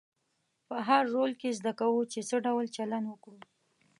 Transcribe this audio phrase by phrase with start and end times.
[0.67, 3.39] په هر رول کې زده کوو چې څه ډول چلند وکړو.